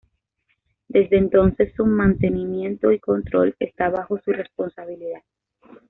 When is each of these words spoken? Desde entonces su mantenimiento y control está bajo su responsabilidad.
Desde 0.87 1.15
entonces 1.19 1.73
su 1.75 1.85
mantenimiento 1.85 2.91
y 2.91 2.97
control 2.97 3.55
está 3.59 3.89
bajo 3.91 4.19
su 4.19 4.31
responsabilidad. 4.31 5.21